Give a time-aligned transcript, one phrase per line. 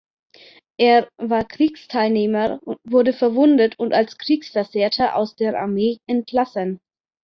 [0.79, 6.79] Er war Kriegsteilnehmer, wurde verwundet und als Kriegsversehrter aus der Armee entlassen.